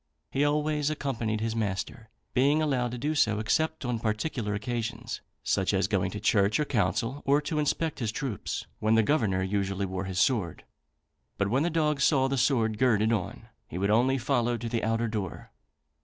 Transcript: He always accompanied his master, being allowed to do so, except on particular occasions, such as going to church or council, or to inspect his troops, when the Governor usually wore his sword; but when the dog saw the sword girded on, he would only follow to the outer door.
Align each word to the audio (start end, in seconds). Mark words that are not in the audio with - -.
He 0.31 0.43
always 0.43 0.89
accompanied 0.89 1.41
his 1.41 1.55
master, 1.55 2.09
being 2.33 2.59
allowed 2.59 2.89
to 2.89 2.97
do 2.97 3.13
so, 3.13 3.37
except 3.37 3.85
on 3.85 3.99
particular 3.99 4.55
occasions, 4.55 5.21
such 5.43 5.75
as 5.75 5.87
going 5.87 6.09
to 6.09 6.19
church 6.19 6.59
or 6.59 6.65
council, 6.65 7.21
or 7.23 7.39
to 7.41 7.59
inspect 7.59 7.99
his 7.99 8.11
troops, 8.11 8.65
when 8.79 8.95
the 8.95 9.03
Governor 9.03 9.43
usually 9.43 9.85
wore 9.85 10.05
his 10.05 10.17
sword; 10.19 10.63
but 11.37 11.49
when 11.51 11.61
the 11.61 11.69
dog 11.69 12.01
saw 12.01 12.27
the 12.27 12.35
sword 12.39 12.79
girded 12.79 13.13
on, 13.13 13.49
he 13.67 13.77
would 13.77 13.91
only 13.91 14.17
follow 14.17 14.57
to 14.57 14.67
the 14.67 14.83
outer 14.83 15.07
door. 15.07 15.51